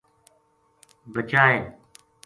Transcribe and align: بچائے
بچائے 1.11 1.57